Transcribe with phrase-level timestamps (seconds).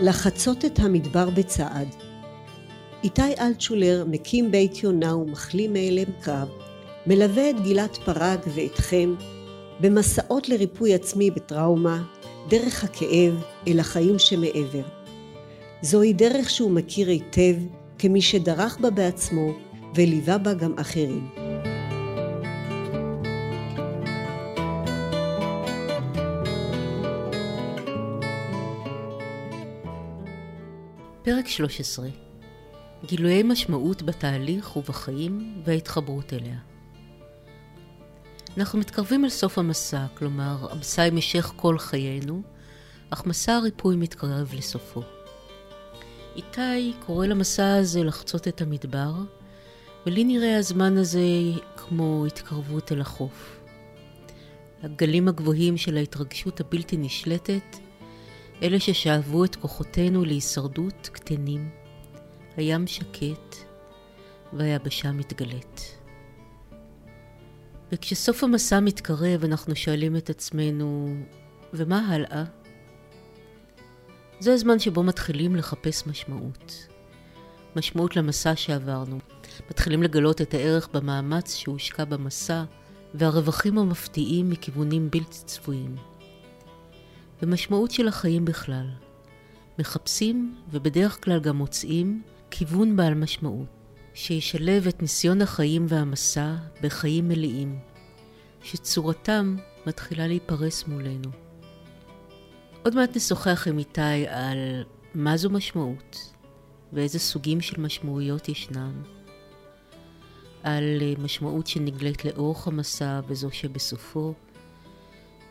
[0.00, 1.88] לחצות את המדבר בצעד.
[3.04, 6.48] איתי אלטשולר מקים בית יונה ומחלים מאלם קרב,
[7.06, 9.14] מלווה את גלעד פרג ואתכם
[9.80, 12.02] במסעות לריפוי עצמי בטראומה,
[12.48, 14.84] דרך הכאב אל החיים שמעבר.
[15.82, 17.54] זוהי דרך שהוא מכיר היטב
[17.98, 19.52] כמי שדרך בה בעצמו
[19.94, 21.49] וליווה בה גם אחרים.
[31.22, 32.08] פרק 13
[33.06, 36.58] גילויי משמעות בתהליך ובחיים וההתחברות אליה.
[38.56, 42.42] אנחנו מתקרבים אל סוף המסע, כלומר, המסע יימשך כל חיינו,
[43.10, 45.02] אך מסע הריפוי מתקרב לסופו.
[46.36, 49.12] איתי קורא למסע הזה לחצות את המדבר,
[50.06, 51.20] ולי נראה הזמן הזה
[51.76, 53.60] כמו התקרבות אל החוף.
[54.82, 57.76] הגלים הגבוהים של ההתרגשות הבלתי נשלטת
[58.62, 61.70] אלה ששאבו את כוחותינו להישרדות קטנים.
[62.56, 63.56] הים שקט
[64.52, 65.96] והיבשה מתגלית.
[67.92, 71.16] וכשסוף המסע מתקרב אנחנו שואלים את עצמנו,
[71.72, 72.44] ומה הלאה?
[74.40, 76.86] זה הזמן שבו מתחילים לחפש משמעות.
[77.76, 79.18] משמעות למסע שעברנו.
[79.70, 82.64] מתחילים לגלות את הערך במאמץ שהושקע במסע,
[83.14, 86.09] והרווחים המפתיעים מכיוונים בלתי צפויים.
[87.42, 88.86] ומשמעות של החיים בכלל.
[89.78, 93.66] מחפשים, ובדרך כלל גם מוצאים, כיוון בעל משמעות,
[94.14, 97.78] שישלב את ניסיון החיים והמסע בחיים מלאים,
[98.62, 101.30] שצורתם מתחילה להיפרס מולנו.
[102.82, 104.82] עוד מעט נשוחח עם איתי על
[105.14, 106.32] מה זו משמעות,
[106.92, 109.02] ואיזה סוגים של משמעויות ישנם,
[110.62, 110.84] על
[111.18, 114.34] משמעות שנגלית לאורך המסע וזו שבסופו,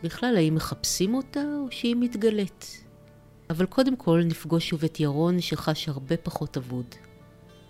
[0.02, 2.84] בכלל, האם מחפשים אותה או שהיא מתגלית?
[3.50, 6.94] אבל קודם כל נפגוש שוב את ירון שחש הרבה פחות אבוד.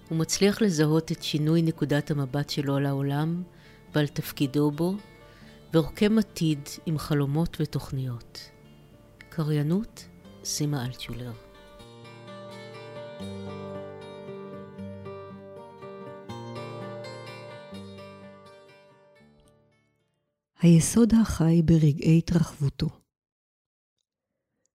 [0.08, 3.42] הוא מצליח לזהות את שינוי נקודת המבט שלו על העולם
[3.94, 4.94] ועל תפקידו בו,
[5.74, 8.50] ורוקם עתיד עם חלומות ותוכניות.
[9.28, 10.08] קריינות,
[10.44, 11.49] סימה אלטשולר.
[20.62, 22.88] היסוד החי ברגעי התרחבותו.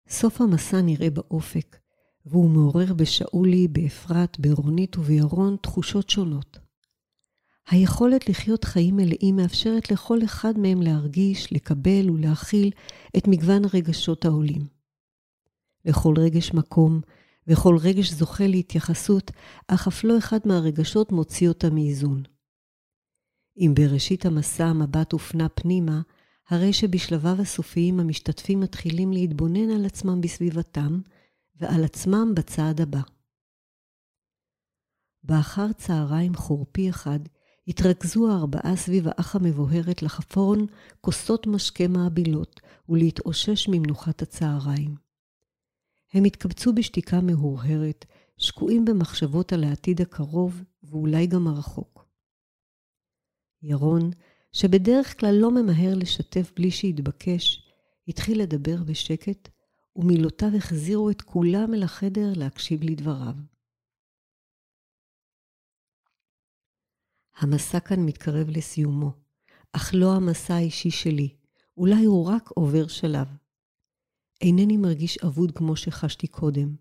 [0.09, 1.77] סוף המסע נראה באופק,
[2.25, 6.59] והוא מעורר בשאולי, באפרת, ברונית ובירון תחושות שונות.
[7.69, 12.71] היכולת לחיות חיים מלאים מאפשרת לכל אחד מהם להרגיש, לקבל ולהכיל
[13.17, 14.61] את מגוון הרגשות העולים.
[15.85, 17.01] לכל רגש מקום,
[17.47, 19.31] וכל רגש זוכה להתייחסות,
[19.67, 22.23] אך אף לא אחד מהרגשות מוציא אותה מאיזון.
[23.57, 26.01] אם בראשית המסע המבט הופנה פנימה,
[26.49, 30.99] הרי שבשלביו הסופיים המשתתפים מתחילים להתבונן על עצמם בסביבתם,
[31.55, 33.01] ועל עצמם בצעד הבא.
[35.23, 37.19] באחר צהריים חורפי אחד,
[37.67, 40.59] התרכזו הארבעה סביב האח המבוהרת לחפורן
[41.01, 44.95] כוסות משקה מעבילות ולהתאושש ממנוחת הצהריים.
[46.13, 48.05] הם התקבצו בשתיקה מהורהרת,
[48.37, 52.04] שקועים במחשבות על העתיד הקרוב ואולי גם הרחוק.
[53.65, 54.09] ירון,
[54.51, 57.71] שבדרך כלל לא ממהר לשתף בלי שהתבקש,
[58.07, 59.49] התחיל לדבר בשקט,
[59.95, 63.35] ומילותיו החזירו את כולם אל החדר להקשיב לדבריו.
[67.37, 69.11] המסע כאן מתקרב לסיומו,
[69.73, 71.29] אך לא המסע האישי שלי,
[71.77, 73.27] אולי הוא רק עובר שלב.
[74.41, 76.75] אינני מרגיש אבוד כמו שחשתי קודם.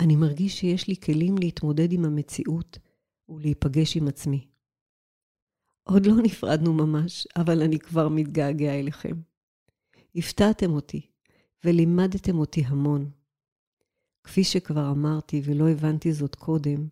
[0.00, 2.78] אני מרגיש שיש לי כלים להתמודד עם המציאות
[3.28, 4.53] ולהיפגש עם עצמי.
[5.84, 9.16] עוד לא נפרדנו ממש, אבל אני כבר מתגעגע אליכם.
[10.14, 11.06] הפתעתם אותי,
[11.64, 13.10] ולימדתם אותי המון.
[14.24, 16.88] כפי שכבר אמרתי ולא הבנתי זאת קודם,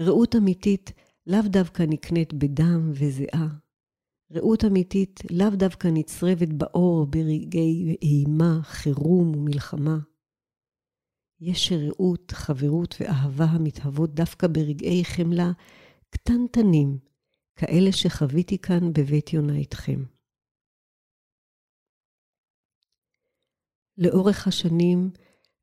[0.00, 0.92] רעות אמיתית
[1.26, 3.48] לאו דווקא נקנית בדם וזיעה.
[4.32, 9.98] רעות אמיתית לאו דווקא נצרבת באור ברגעי אימה, חירום ומלחמה.
[11.40, 15.52] יש רעות, חברות ואהבה המתהוות דווקא ברגעי חמלה
[16.10, 16.98] קטנטנים,
[17.60, 20.04] כאלה שחוויתי כאן בבית יונה איתכם.
[23.98, 25.10] לאורך השנים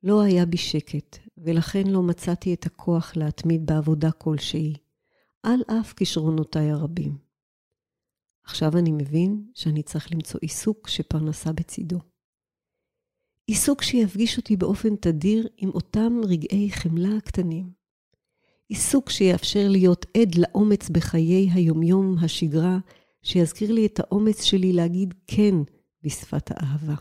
[0.03, 4.73] לא היה בי שקט, ולכן לא מצאתי את הכוח להתמיד בעבודה כלשהי,
[5.43, 7.17] על אף כישרונותיי הרבים.
[8.43, 11.99] עכשיו אני מבין שאני צריך למצוא עיסוק שפרנסה בצידו.
[13.47, 17.76] עיסוק שיפגיש אותי באופן תדיר עם אותם רגעי חמלה הקטנים.
[18.67, 22.77] עיסוק שיאפשר להיות עד לאומץ בחיי היומיום, השגרה,
[23.23, 25.55] שיזכיר לי את האומץ שלי להגיד כן
[26.03, 26.95] בשפת האהבה.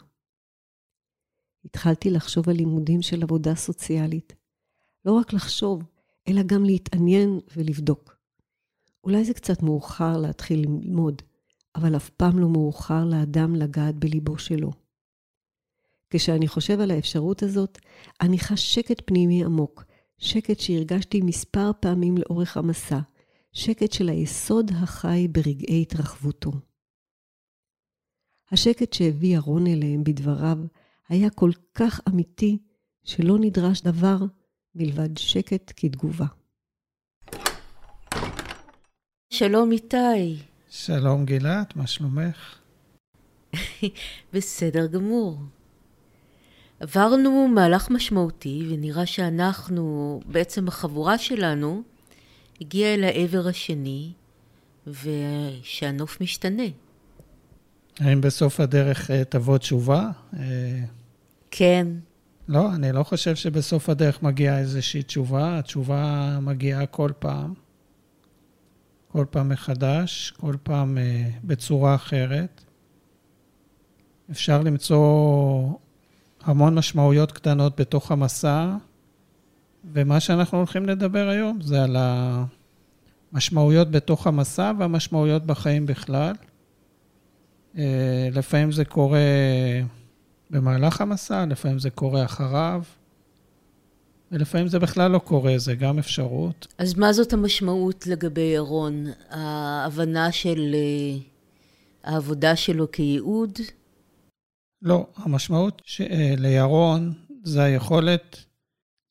[1.65, 4.35] התחלתי לחשוב על לימודים של עבודה סוציאלית.
[5.05, 5.83] לא רק לחשוב,
[6.29, 8.17] אלא גם להתעניין ולבדוק.
[9.05, 11.23] אולי זה קצת מאוחר להתחיל ללמוד,
[11.75, 14.71] אבל אף פעם לא מאוחר לאדם לגעת בליבו שלו.
[16.11, 17.79] כשאני חושב על האפשרות הזאת,
[18.21, 19.85] אני חש שקט פנימי עמוק,
[20.19, 22.99] שקט שהרגשתי מספר פעמים לאורך המסע,
[23.53, 26.53] שקט של היסוד החי ברגעי התרחבותו.
[28.51, 30.59] השקט שהביא ירון אליהם בדבריו
[31.09, 32.59] היה כל כך אמיתי,
[33.05, 34.17] שלא נדרש דבר
[34.75, 36.27] מלבד שקט כתגובה.
[39.31, 40.37] שלום איתי.
[40.69, 42.59] שלום גילת, מה שלומך?
[44.33, 45.39] בסדר גמור.
[46.81, 51.83] עברנו מהלך משמעותי, ונראה שאנחנו, בעצם החבורה שלנו,
[52.61, 54.13] הגיעה אל העבר השני,
[54.87, 56.63] ושהנוף משתנה.
[58.01, 60.11] האם בסוף הדרך אה, תבוא תשובה?
[60.39, 60.81] אה,
[61.51, 61.87] כן.
[62.49, 65.59] לא, אני לא חושב שבסוף הדרך מגיעה איזושהי תשובה.
[65.59, 67.55] התשובה מגיעה כל פעם.
[69.09, 72.65] כל פעם מחדש, כל פעם אה, בצורה אחרת.
[74.31, 75.63] אפשר למצוא
[76.47, 78.77] המון משמעויות קטנות בתוך המסע,
[79.93, 81.97] ומה שאנחנו הולכים לדבר היום זה על
[83.33, 86.35] המשמעויות בתוך המסע והמשמעויות בחיים בכלל.
[87.79, 89.19] אה, לפעמים זה קורה
[90.51, 92.83] במהלך המסע, לפעמים זה קורה אחריו,
[94.33, 96.67] ולפעמים זה בכלל לא קורה, זה גם אפשרות.
[96.79, 99.07] אז מה זאת המשמעות לגבי ירון?
[99.31, 101.19] ההבנה של אה,
[102.05, 103.59] העבודה שלו כייעוד?
[104.83, 107.13] לא, המשמעות אה, לירון
[107.45, 108.45] זה היכולת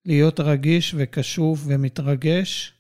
[0.06, 2.74] להיות רגיש וקשוב ומתרגש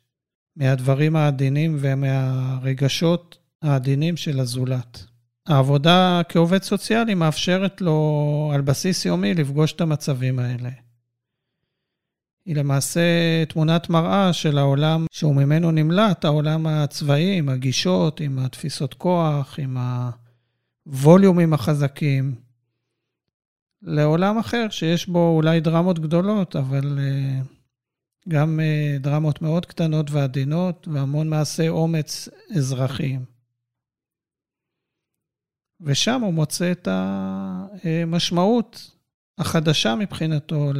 [0.55, 5.05] מהדברים העדינים ומהרגשות העדינים של הזולת.
[5.47, 10.69] העבודה כעובד סוציאלי מאפשרת לו על בסיס יומי לפגוש את המצבים האלה.
[12.45, 13.01] היא למעשה
[13.49, 19.77] תמונת מראה של העולם שהוא ממנו נמלט, העולם הצבאי, עם הגישות, עם התפיסות כוח, עם
[20.85, 22.35] הווליומים החזקים,
[23.85, 27.45] לעולם אחר שיש בו אולי דרמות גדולות, אבל uh,
[28.29, 33.25] גם uh, דרמות מאוד קטנות ועדינות והמון מעשי אומץ אזרחיים.
[35.81, 38.91] ושם הוא מוצא את המשמעות
[39.37, 40.71] החדשה מבחינתו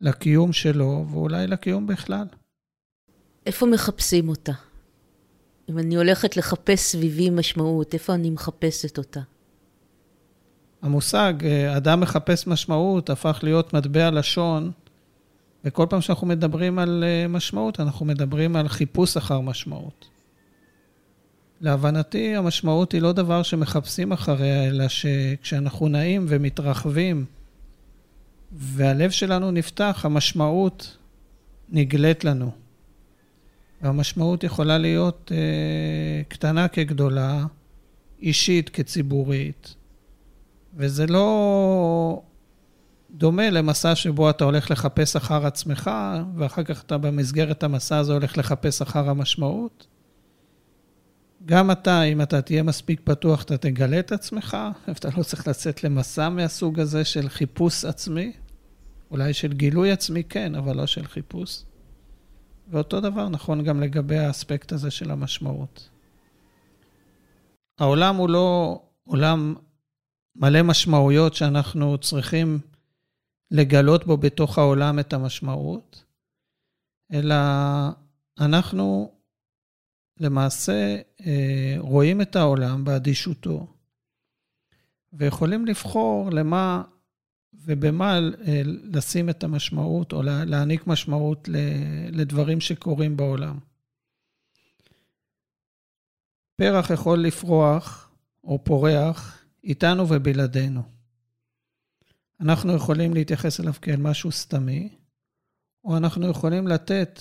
[0.00, 2.26] לקיום שלו, ואולי לקיום בכלל.
[3.46, 4.52] איפה מחפשים אותה?
[5.68, 9.20] אם אני הולכת לחפש סביבי משמעות, איפה אני מחפשת אותה?
[10.84, 14.70] המושג אה, אדם מחפש משמעות הפך להיות מטבע לשון,
[15.64, 20.08] וכל פעם שאנחנו מדברים על אה, משמעות, אנחנו מדברים על חיפוש אחר משמעות.
[21.60, 27.24] להבנתי, המשמעות היא לא דבר שמחפשים אחריה, אלא שכשאנחנו נעים ומתרחבים
[28.52, 30.96] והלב שלנו נפתח, המשמעות
[31.68, 32.50] נגלית לנו.
[33.82, 37.44] והמשמעות יכולה להיות אה, קטנה כגדולה,
[38.22, 39.74] אישית כציבורית,
[40.76, 42.22] וזה לא
[43.10, 45.90] דומה למסע שבו אתה הולך לחפש אחר עצמך,
[46.36, 49.86] ואחר כך אתה במסגרת המסע הזה הולך לחפש אחר המשמעות.
[51.46, 54.56] גם אתה, אם אתה תהיה מספיק פתוח, אתה תגלה את עצמך,
[54.88, 58.32] ואתה לא צריך לצאת למסע מהסוג הזה של חיפוש עצמי.
[59.10, 61.62] אולי של גילוי עצמי כן, אבל לא של חיפוש.
[62.68, 65.88] ואותו דבר נכון גם לגבי האספקט הזה של המשמעות.
[67.78, 69.54] העולם הוא לא עולם
[70.36, 72.60] מלא משמעויות שאנחנו צריכים
[73.50, 76.04] לגלות בו בתוך העולם את המשמעות,
[77.12, 77.34] אלא
[78.40, 79.12] אנחנו
[80.20, 83.66] למעשה אה, רואים את העולם באדישותו,
[85.12, 86.82] ויכולים לבחור למה
[87.54, 91.48] ובמה אה, לשים את המשמעות, או להעניק משמעות
[92.12, 93.58] לדברים שקורים בעולם.
[96.56, 98.10] פרח יכול לפרוח
[98.44, 100.82] או פורח איתנו ובלעדינו.
[102.40, 104.88] אנחנו יכולים להתייחס אליו כאל משהו סתמי,
[105.84, 107.20] או אנחנו יכולים לתת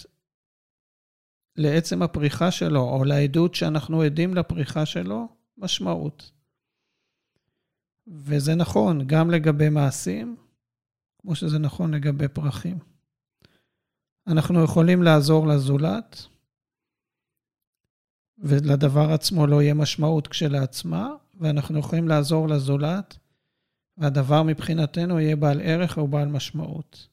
[1.56, 6.32] לעצם הפריחה שלו, או לעדות שאנחנו עדים לפריחה שלו, משמעות.
[8.08, 10.38] וזה נכון גם לגבי מעשים,
[11.22, 12.80] כמו שזה נכון לגבי פרחים.
[14.28, 16.26] אנחנו יכולים לעזור לזולת,
[18.38, 23.18] ולדבר עצמו לא יהיה משמעות כשלעצמה, ואנחנו יכולים לעזור לזולת,
[23.98, 27.08] והדבר מבחינתנו יהיה בעל ערך או בעל משמעות.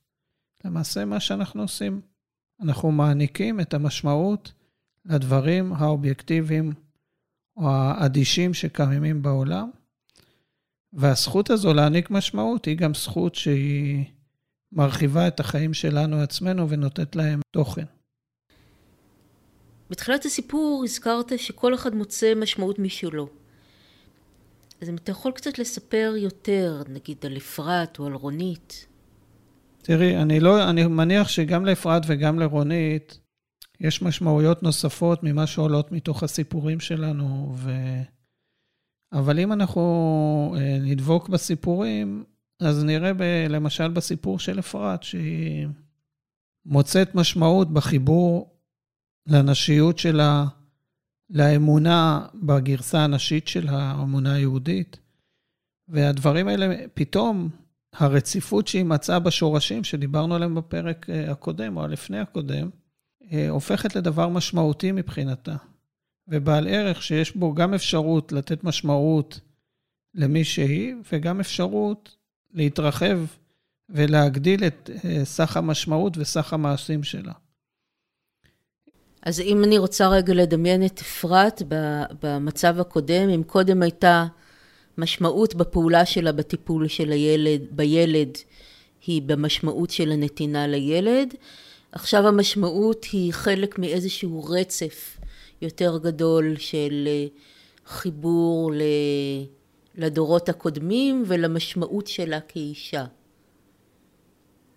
[0.65, 2.01] למעשה מה שאנחנו עושים,
[2.61, 4.53] אנחנו מעניקים את המשמעות
[5.05, 6.73] לדברים האובייקטיביים
[7.57, 9.71] או האדישים שקיימים בעולם,
[10.93, 14.05] והזכות הזו להעניק משמעות היא גם זכות שהיא
[14.73, 17.85] מרחיבה את החיים שלנו עצמנו ונותנת להם תוכן.
[19.91, 23.29] בתחילת הסיפור הזכרת שכל אחד מוצא משמעות משלו.
[24.81, 28.87] אז אם אתה יכול קצת לספר יותר, נגיד על אפרת או על רונית.
[29.83, 33.19] תראי, אני, לא, אני מניח שגם לאפרת וגם לרונית
[33.81, 37.71] יש משמעויות נוספות ממה שעולות מתוך הסיפורים שלנו, ו...
[39.13, 42.25] אבל אם אנחנו אה, נדבוק בסיפורים,
[42.61, 45.67] אז נראה ב, למשל בסיפור של אפרת, שהיא
[46.67, 48.57] מוצאת משמעות בחיבור
[49.27, 50.45] לנשיות שלה,
[51.31, 54.99] לאמונה בגרסה הנשית של האמונה היהודית.
[55.89, 57.49] והדברים האלה, פתאום
[57.93, 62.71] הרציפות שהיא מצאה בשורשים, שדיברנו עליהם בפרק אה, הקודם או הלפני הקודם,
[63.33, 65.57] אה, הופכת לדבר משמעותי מבחינתה.
[66.29, 69.41] ובעל ערך שיש בו גם אפשרות לתת משמעות
[70.15, 72.17] למי שהיא, וגם אפשרות
[72.53, 73.19] להתרחב
[73.89, 77.33] ולהגדיל את אה, סך המשמעות וסך המעשים שלה.
[79.23, 81.63] אז אם אני רוצה רגע לדמיין את אפרת
[82.23, 84.27] במצב הקודם, אם קודם הייתה
[84.99, 88.39] משמעות בפעולה שלה בטיפול של הילד, בילד,
[89.07, 91.35] היא במשמעות של הנתינה לילד,
[91.93, 95.17] עכשיו המשמעות היא חלק מאיזשהו רצף
[95.63, 97.27] יותר גדול של אה,
[97.87, 98.73] חיבור
[99.95, 103.05] לדורות הקודמים ולמשמעות שלה כאישה.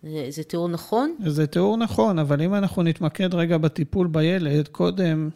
[0.03, 1.15] זה, זה תיאור נכון?
[1.27, 5.29] זה תיאור נכון, אבל אם אנחנו נתמקד רגע בטיפול בילד, קודם,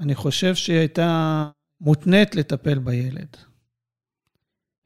[0.00, 3.36] אני חושב שהיא הייתה מותנית לטפל בילד.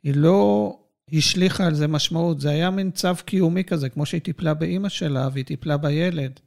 [0.02, 0.78] היא לא
[1.12, 5.28] השליכה על זה משמעות, זה היה מין צו קיומי כזה, כמו שהיא טיפלה באימא שלה
[5.32, 6.40] והיא טיפלה בילד.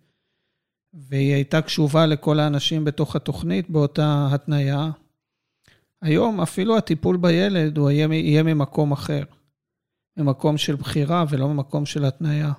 [0.94, 4.92] והיא הייתה קשובה לכל האנשים בתוך התוכנית באותה התניה.
[6.02, 9.24] היום אפילו הטיפול בילד הוא יהיה, יהיה ממקום אחר.
[10.18, 12.52] ממקום של בחירה ולא ממקום של התניה.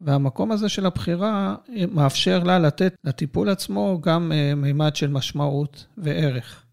[0.00, 1.56] והמקום הזה של הבחירה
[1.90, 6.64] מאפשר לה לתת לטיפול עצמו גם אה, מימד של משמעות וערך.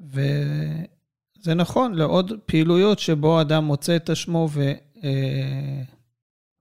[0.00, 4.72] וזה נכון לעוד פעילויות שבו אדם מוצא את השמו ו...
[5.04, 5.82] אה,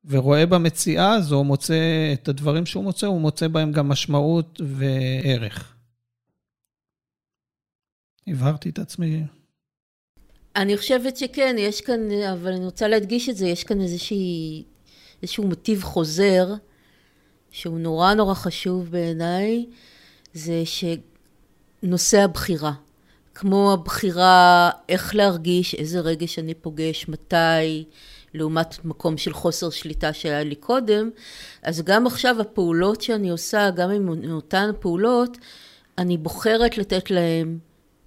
[0.05, 5.75] ורואה במציאה הזו, מוצא את הדברים שהוא מוצא, הוא מוצא בהם גם משמעות וערך.
[8.27, 9.23] הבהרתי את עצמי.
[10.55, 14.63] אני חושבת שכן, יש כאן, אבל אני רוצה להדגיש את זה, יש כאן איזושהי,
[15.21, 16.53] איזשהו מוטיב חוזר,
[17.51, 19.65] שהוא נורא נורא חשוב בעיניי,
[20.33, 22.71] זה שנושא הבחירה.
[23.35, 27.83] כמו הבחירה איך להרגיש, איזה רגש אני פוגש, מתי,
[28.33, 31.09] לעומת מקום של חוסר שליטה שהיה לי קודם,
[31.63, 35.37] אז גם עכשיו הפעולות שאני עושה, גם עם אותן פעולות,
[35.97, 37.57] אני בוחרת לתת להן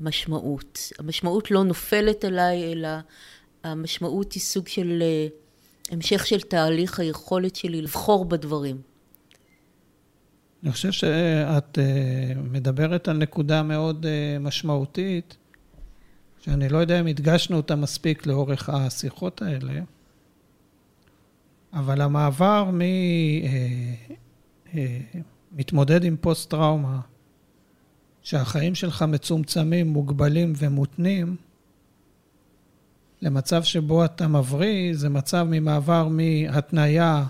[0.01, 0.93] משמעות.
[0.99, 2.89] המשמעות לא נופלת עליי, אלא
[3.65, 5.27] המשמעות היא סוג של אה,
[5.91, 8.81] המשך של תהליך היכולת שלי לבחור בדברים.
[10.63, 15.37] אני חושב שאת אה, מדברת על נקודה מאוד אה, משמעותית,
[16.41, 19.81] שאני לא יודע אם הדגשנו אותה מספיק לאורך השיחות האלה,
[21.73, 22.71] אבל המעבר
[25.53, 27.01] ממתמודד עם פוסט-טראומה
[28.25, 31.37] שהחיים שלך מצומצמים, מוגבלים ומותנים,
[33.23, 37.25] למצב שבו אתה מבריא, זה מצב ממעבר מהתניה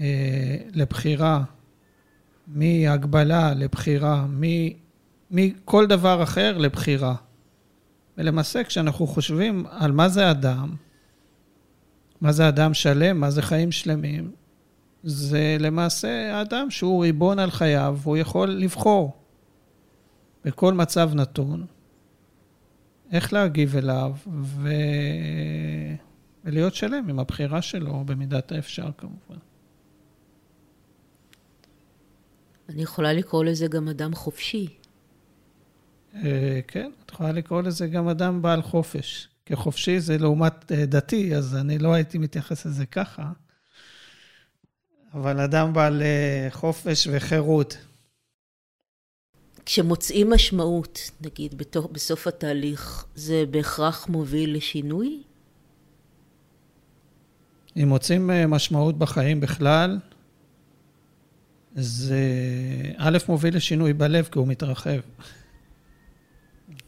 [0.00, 1.42] אה, לבחירה,
[2.46, 4.26] מהגבלה לבחירה,
[5.30, 7.14] מכל דבר אחר לבחירה.
[8.18, 10.74] ולמעשה, כשאנחנו חושבים על מה זה אדם,
[12.20, 14.30] מה זה אדם שלם, מה זה חיים שלמים,
[15.04, 19.21] זה למעשה האדם שהוא ריבון על חייו, והוא יכול לבחור.
[20.44, 21.66] בכל מצב נתון,
[23.12, 24.68] איך להגיב אליו ו...
[26.44, 29.36] ולהיות שלם עם הבחירה שלו, במידת האפשר כמובן.
[32.68, 34.68] אני יכולה לקרוא לזה גם אדם חופשי.
[36.14, 39.28] אה, כן, את יכולה לקרוא לזה גם אדם בעל חופש.
[39.46, 43.30] כחופשי זה לעומת אה, דתי, אז אני לא הייתי מתייחס לזה ככה.
[45.14, 47.76] אבל אדם בעל אה, חופש וחירות.
[49.66, 55.22] כשמוצאים משמעות, נגיד, בתוך, בסוף התהליך, זה בהכרח מוביל לשינוי?
[57.76, 59.98] אם מוצאים אה, משמעות בחיים בכלל,
[61.74, 62.20] זה
[62.96, 65.00] א', מוביל לשינוי בלב, כי הוא מתרחב.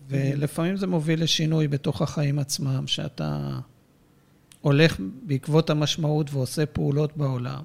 [0.09, 3.59] ולפעמים זה מוביל לשינוי בתוך החיים עצמם, שאתה
[4.61, 7.65] הולך בעקבות המשמעות ועושה פעולות בעולם.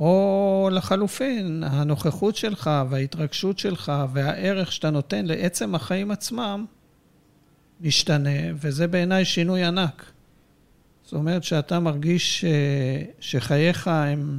[0.00, 6.66] או לחלופין, הנוכחות שלך וההתרגשות שלך והערך שאתה נותן לעצם החיים עצמם,
[7.80, 10.12] משתנה, וזה בעיניי שינוי ענק.
[11.04, 14.38] זאת אומרת שאתה מרגיש אה, שחייך הם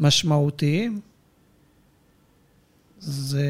[0.00, 1.00] משמעותיים,
[2.98, 3.48] זה,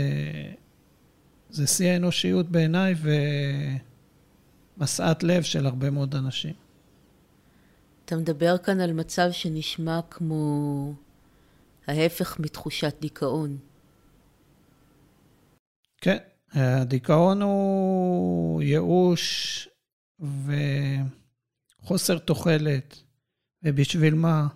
[1.51, 2.95] זה שיא האנושיות בעיניי
[4.79, 6.62] ומשאת לב של הרבה מאוד אנשים.
[8.05, 10.95] אתה מדבר כאן על מצב שנשמע כמו
[11.87, 13.59] ההפך מתחושת דיכאון.
[15.97, 16.19] כן,
[16.53, 19.69] הדיכאון הוא ייאוש
[21.81, 23.03] וחוסר תוחלת,
[23.63, 24.49] ובשביל מה,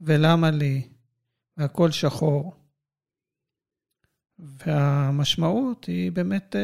[0.00, 0.88] ולמה לי,
[1.56, 2.54] והכל שחור.
[4.38, 6.58] והמשמעות היא באמת uh,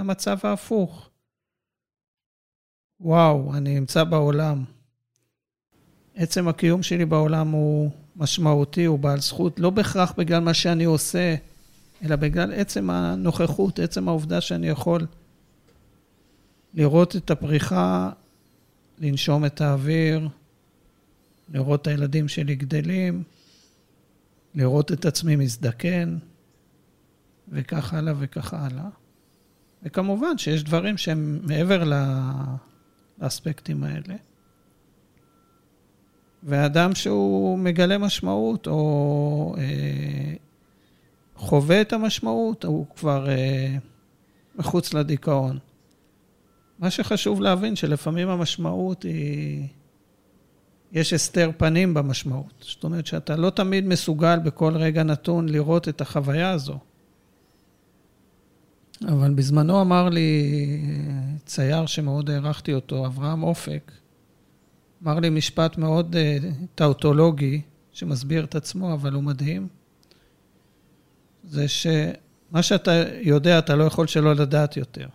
[0.00, 1.10] המצב ההפוך.
[3.00, 4.64] וואו, אני נמצא בעולם.
[6.16, 11.34] עצם הקיום שלי בעולם הוא משמעותי, הוא בעל זכות, לא בהכרח בגלל מה שאני עושה,
[12.04, 15.06] אלא בגלל עצם הנוכחות, עצם העובדה שאני יכול
[16.74, 18.10] לראות את הפריחה,
[18.98, 20.28] לנשום את האוויר,
[21.48, 23.22] לראות את הילדים שלי גדלים,
[24.54, 26.16] לראות את עצמי מזדקן,
[27.48, 28.88] וכך הלאה וכך הלאה.
[29.82, 31.82] וכמובן שיש דברים שהם מעבר
[33.18, 34.14] לאספקטים האלה.
[36.42, 40.34] ואדם שהוא מגלה משמעות, או אה,
[41.36, 43.76] חווה את המשמעות, הוא כבר אה,
[44.56, 45.58] מחוץ לדיכאון.
[46.78, 49.68] מה שחשוב להבין, שלפעמים המשמעות היא...
[50.92, 52.52] יש הסתר פנים במשמעות.
[52.60, 56.78] זאת אומרת שאתה לא תמיד מסוגל בכל רגע נתון לראות את החוויה הזו.
[59.08, 60.80] אבל בזמנו אמר לי
[61.46, 63.92] צייר שמאוד הערכתי אותו, אברהם אופק,
[65.02, 66.44] אמר לי משפט מאוד uh,
[66.74, 67.60] טאוטולוגי,
[67.92, 69.68] שמסביר את עצמו, אבל הוא מדהים.
[71.44, 75.08] זה שמה שאתה יודע, אתה לא יכול שלא לדעת יותר.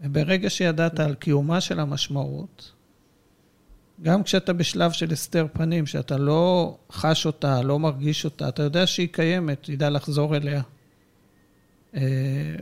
[0.00, 2.72] וברגע שידעת על קיומה של המשמעות,
[4.02, 8.86] גם כשאתה בשלב של הסתר פנים, שאתה לא חש אותה, לא מרגיש אותה, אתה יודע
[8.86, 10.62] שהיא קיימת, תדע לחזור אליה.
[11.94, 12.56] אה,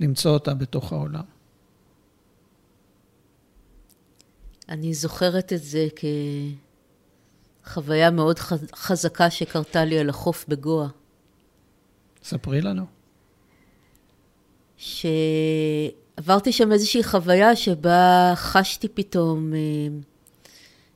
[0.00, 1.37] ולמצוא אותה בתוך העולם.
[4.68, 5.88] אני זוכרת את זה
[7.64, 8.38] כחוויה מאוד
[8.74, 10.88] חזקה שקרתה לי על החוף בגואה.
[12.24, 12.84] ספרי לנו.
[14.76, 19.58] שעברתי שם איזושהי חוויה שבה חשתי פתאום אה,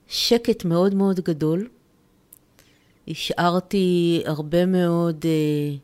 [0.08, 1.68] שקט מאוד מאוד גדול.
[3.08, 5.76] השארתי הרבה מאוד אה,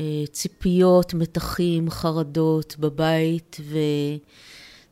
[0.00, 3.56] אה, ציפיות, מתחים, חרדות בבית,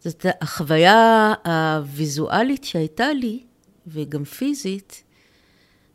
[0.05, 3.43] וזאת החוויה הוויזואלית שהייתה לי,
[3.87, 5.03] וגם פיזית,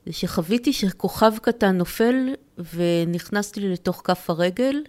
[0.05, 2.33] זה שחוויתי שכוכב קטן נופל
[2.73, 4.83] ונכנס לי לתוך כף הרגל,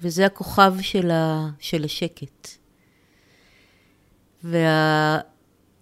[0.00, 2.48] וזה הכוכב של, ה, של השקט.
[4.44, 5.18] וה...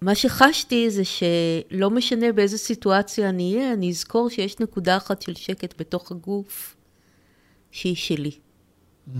[0.01, 5.35] מה שחשתי זה שלא משנה באיזה סיטואציה אני אהיה, אני אזכור שיש נקודה אחת של
[5.35, 6.75] שקט בתוך הגוף
[7.71, 8.31] שהיא שלי.
[8.31, 9.17] Mm.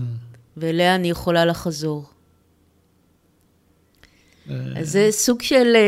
[0.56, 2.11] ואליה אני יכולה לחזור.
[4.50, 4.56] אה.
[4.76, 5.80] אז זה סוג של אה,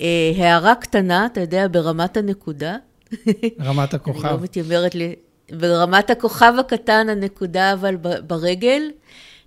[0.00, 2.76] אה, הערה קטנה, אתה יודע, ברמת הנקודה.
[3.60, 4.26] רמת הכוכב.
[4.26, 5.14] אני לא מתיימרת לי,
[5.50, 7.96] ברמת הכוכב הקטן, הנקודה אבל
[8.26, 8.82] ברגל.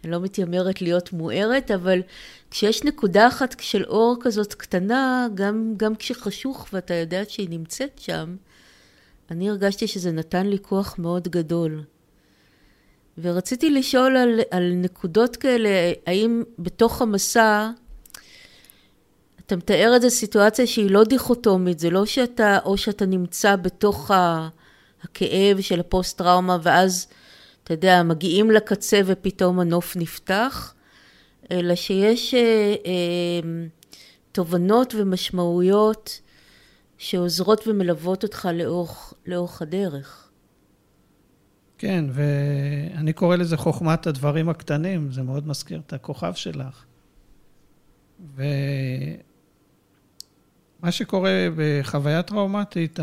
[0.03, 2.01] אני לא מתיימרת להיות מוארת, אבל
[2.51, 8.35] כשיש נקודה אחת של אור כזאת קטנה, גם, גם כשחשוך ואתה יודע שהיא נמצאת שם,
[9.31, 11.83] אני הרגשתי שזה נתן לי כוח מאוד גדול.
[13.17, 15.69] ורציתי לשאול על, על נקודות כאלה,
[16.05, 17.69] האם בתוך המסע,
[19.49, 24.11] אתה מתאר את זה סיטואציה שהיא לא דיכוטומית, זה לא שאתה, או שאתה נמצא בתוך
[25.03, 27.07] הכאב של הפוסט-טראומה, ואז,
[27.63, 30.73] אתה יודע, מגיעים לקצה ופתאום הנוף נפתח,
[31.51, 33.49] אלא שיש אה, אה,
[34.31, 36.21] תובנות ומשמעויות
[36.97, 40.29] שעוזרות ומלוות אותך לאורך, לאורך הדרך.
[41.77, 46.85] כן, ואני קורא לזה חוכמת הדברים הקטנים, זה מאוד מזכיר את הכוכב שלך.
[50.81, 52.99] ומה שקורה בחוויה טראומטית,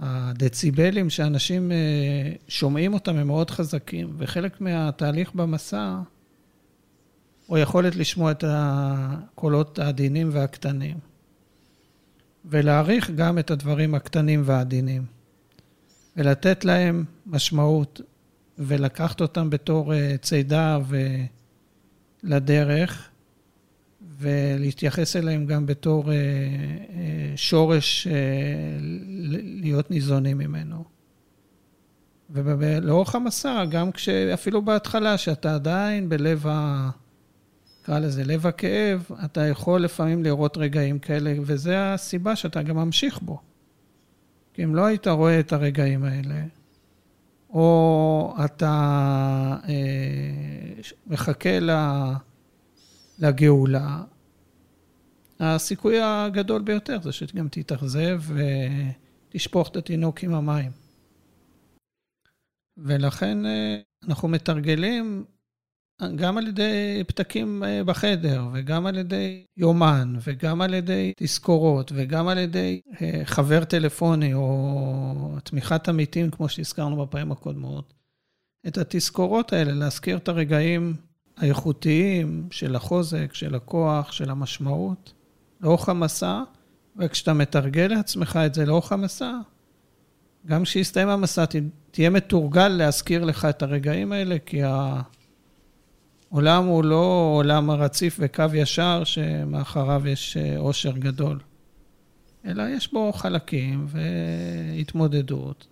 [0.00, 5.98] הדציבלים שאנשים אה, שומעים אותם הם מאוד חזקים, וחלק מהתהליך במסע
[7.46, 10.98] הוא יכולת לשמוע את הקולות העדינים והקטנים,
[12.44, 15.04] ולהעריך גם את הדברים הקטנים והעדינים,
[16.16, 18.00] ולתת להם משמעות,
[18.58, 20.78] ולקחת אותם בתור אה, צידה
[22.22, 23.10] לדרך,
[24.18, 28.12] ולהתייחס אליהם גם בתור אה, אה, שורש אה,
[29.60, 30.84] להיות ניזונים ממנו.
[32.30, 36.90] ולאורך המסע, גם כשאפילו בהתחלה, שאתה עדיין בלב ה...
[37.82, 43.18] נקרא לזה לב הכאב, אתה יכול לפעמים לראות רגעים כאלה, וזו הסיבה שאתה גם ממשיך
[43.22, 43.40] בו.
[44.54, 46.42] כי אם לא היית רואה את הרגעים האלה,
[47.50, 51.58] או אתה אה, מחכה
[53.20, 54.02] לגאולה,
[55.40, 58.22] הסיכוי הגדול ביותר זה שגם תתאכזב
[59.28, 60.70] ותשפוך את התינוק עם המים.
[62.76, 65.24] ולכן אה, אנחנו מתרגלים
[66.16, 72.28] גם על ידי פתקים אה, בחדר, וגם על ידי יומן, וגם על ידי תזכורות, וגם
[72.28, 77.94] על ידי אה, חבר טלפוני, או תמיכת עמיתים, כמו שהזכרנו בפעמים הקודמות.
[78.66, 80.96] את התזכורות האלה, להזכיר את הרגעים
[81.40, 85.12] האיכותיים של החוזק, של הכוח, של המשמעות,
[85.60, 86.42] לאורך המסע,
[86.96, 89.32] וכשאתה מתרגל לעצמך את זה לאורך המסע,
[90.46, 91.44] גם כשיסתיים המסע,
[91.90, 94.60] תהיה מתורגל להזכיר לך את הרגעים האלה, כי
[96.30, 101.38] העולם הוא לא עולם רציף וקו ישר שמאחריו יש עושר גדול,
[102.44, 105.66] אלא יש בו חלקים והתמודדות.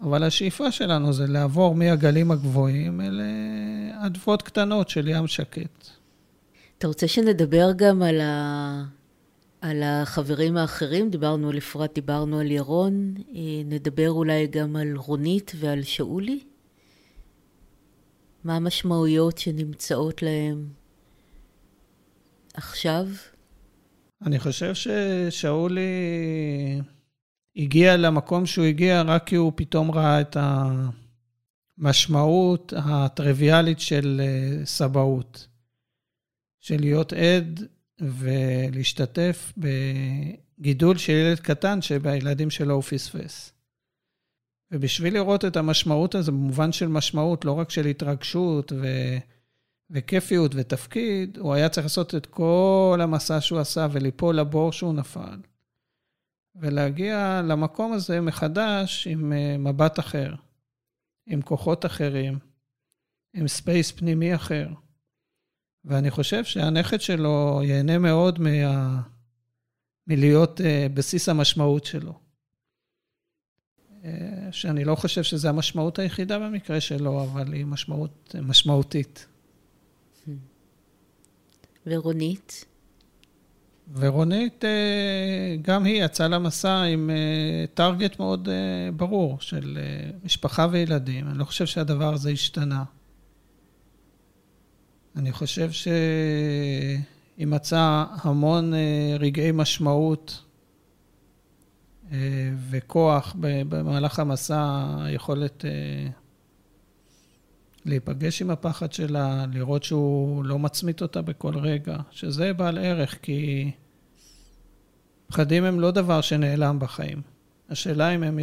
[0.00, 3.20] אבל השאיפה שלנו זה לעבור מהגלים הגבוהים אל
[4.06, 5.88] אדוות קטנות של ים שקט.
[6.78, 8.84] אתה רוצה שנדבר גם על, ה...
[9.60, 11.10] על החברים האחרים?
[11.10, 16.40] דיברנו על אפרת, דיברנו על ירון, אה, נדבר אולי גם על רונית ועל שאולי?
[18.44, 20.68] מה המשמעויות שנמצאות להם
[22.54, 23.06] עכשיו?
[24.26, 25.82] אני חושב ששאולי
[27.56, 30.36] הגיע למקום שהוא הגיע רק כי הוא פתאום ראה את
[31.78, 35.46] המשמעות הטריוויאלית של אה, סבאות.
[36.60, 37.62] של להיות עד
[38.00, 43.52] ולהשתתף בגידול של ילד קטן שבילדים שלו הוא פספס.
[44.70, 48.86] ובשביל לראות את המשמעות הזו, במובן של משמעות, לא רק של התרגשות ו...
[49.90, 55.38] וכיפיות ותפקיד, הוא היה צריך לעשות את כל המסע שהוא עשה וליפול לבור שהוא נפל.
[56.56, 60.34] ולהגיע למקום הזה מחדש עם אה, מבט אחר,
[61.26, 62.38] עם כוחות אחרים,
[63.34, 64.68] עם space פנימי אחר.
[65.84, 69.02] ואני חושב שהנכד שלו ייהנה מאוד מה...
[70.06, 70.64] מלהיות אה,
[70.94, 72.20] בסיס המשמעות שלו.
[74.02, 74.06] אה,
[74.50, 79.26] שאני לא חושב שזו המשמעות היחידה במקרה שלו, אבל היא משמעות משמעותית.
[81.86, 82.64] ורונית?
[83.92, 84.66] ורונית, אה,
[85.62, 87.10] גם היא יצאה למסע עם
[87.74, 88.48] target מאוד
[88.96, 89.78] ברור של
[90.24, 91.28] משפחה וילדים.
[91.28, 92.84] אני לא חושב שהדבר הזה השתנה.
[95.16, 100.42] אני חושב שהיא מצאה המון אה, רגעי משמעות
[102.12, 102.18] אה,
[102.70, 105.70] וכוח במהלך המסע, היכולת אה,
[107.84, 113.70] להיפגש עם הפחד שלה, לראות שהוא לא מצמית אותה בכל רגע, שזה בעל ערך, כי
[115.26, 117.22] פחדים הם לא דבר שנעלם בחיים.
[117.70, 118.38] השאלה אם הם,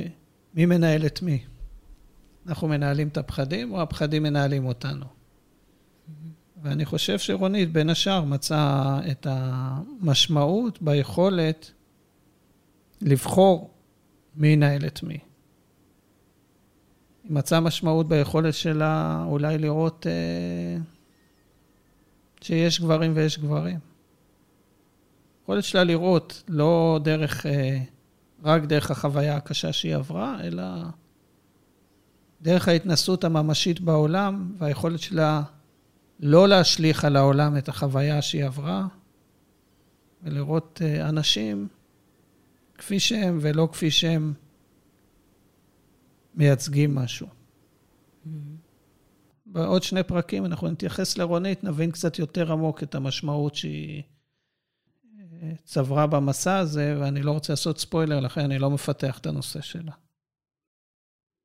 [0.53, 1.43] מי מנהל את מי.
[2.47, 5.05] אנחנו מנהלים את הפחדים, או הפחדים מנהלים אותנו.
[6.63, 11.71] ואני חושב שרונית, בין השאר, מצאה את המשמעות ביכולת
[13.01, 13.73] לבחור
[14.35, 15.17] מי ינהל את מי.
[17.31, 20.81] מצאה משמעות ביכולת שלה אולי לראות אה,
[22.41, 23.79] שיש גברים ויש גברים.
[25.43, 27.79] יכולת שלה לראות לא דרך, אה,
[28.43, 30.63] רק דרך החוויה הקשה שהיא עברה, אלא
[32.41, 35.41] דרך ההתנסות הממשית בעולם והיכולת שלה
[36.19, 38.87] לא להשליך על העולם את החוויה שהיא עברה,
[40.23, 41.67] ולראות אה, אנשים
[42.77, 44.33] כפי שהם ולא כפי שהם
[46.35, 47.27] מייצגים משהו.
[47.27, 48.29] Mm-hmm.
[49.45, 54.03] בעוד שני פרקים אנחנו נתייחס לרונית, נבין קצת יותר עמוק את המשמעות שהיא
[55.41, 59.61] אה, צברה במסע הזה, ואני לא רוצה לעשות ספוילר, לכן אני לא מפתח את הנושא
[59.61, 59.91] שלה.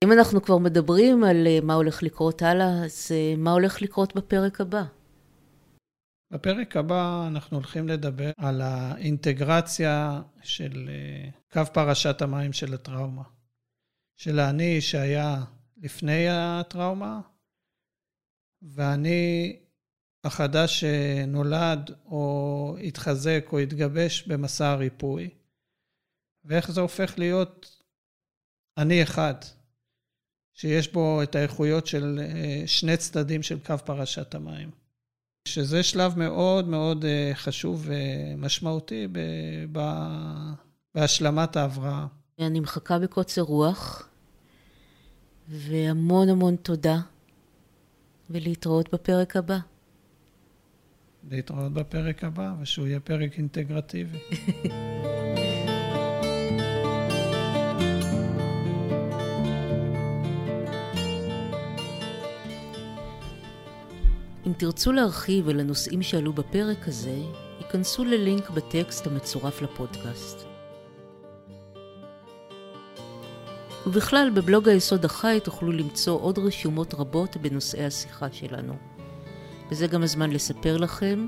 [0.04, 4.16] אם אנחנו כבר מדברים על אה, מה הולך לקרות הלאה, אז אה, מה הולך לקרות
[4.16, 4.82] בפרק הבא?
[6.30, 10.90] בפרק הבא אנחנו הולכים לדבר על האינטגרציה של
[11.52, 13.35] קו פרשת המים של הטראומה.
[14.16, 15.44] של האני שהיה
[15.76, 17.20] לפני הטראומה,
[18.62, 19.56] ואני
[20.24, 25.30] החדש שנולד או התחזק או התגבש במסע הריפוי,
[26.44, 27.82] ואיך זה הופך להיות
[28.78, 29.34] אני אחד.
[30.56, 34.70] שיש בו את האיכויות של אה, שני צדדים של קו פרשת המים.
[35.48, 39.08] שזה שלב מאוד מאוד אה, חשוב ומשמעותי
[40.94, 42.06] בהשלמת ההבראה.
[42.40, 44.08] אני מחכה בקוצר רוח
[45.48, 46.98] והמון המון תודה,
[48.30, 49.58] ולהתראות בפרק הבא.
[51.30, 54.18] להתראות בפרק הבא, ושהוא יהיה פרק אינטגרטיבי.
[64.46, 67.18] אם תרצו להרחיב על הנושאים שעלו בפרק הזה,
[67.58, 70.45] היכנסו ללינק בטקסט המצורף לפודקאסט.
[73.86, 78.76] ובכלל, בבלוג היסוד החי תוכלו למצוא עוד רשומות רבות בנושאי השיחה שלנו.
[79.70, 81.26] וזה גם הזמן לספר לכם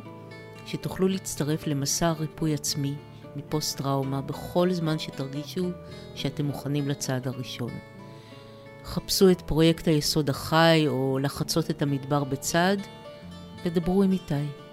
[0.66, 2.94] שתוכלו להצטרף למסע ריפוי עצמי
[3.37, 5.71] מפוסט-טראומה בכל זמן שתרגישו
[6.14, 7.71] שאתם מוכנים לצעד הראשון.
[8.85, 12.77] חפשו את פרויקט היסוד החי או לחצות את המדבר בצד
[13.64, 14.67] ודברו עם איתי.